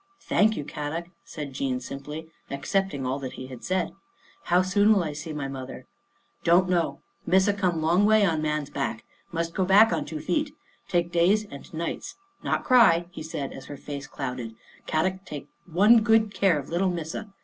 [0.31, 3.91] "Thank you, Kadok," said Jean simply, ac cepting all that he said."
[4.45, 5.85] How soon will I see my mother?
[6.43, 7.01] ""Don't know.
[7.27, 9.05] Missa come long way on man's back.
[9.31, 10.55] Must go back on two feet.
[10.87, 12.15] Take days and nights.
[12.41, 14.55] Not cry," he said as her face clouded."
[14.87, 17.31] Kadok take one good care of little Missa.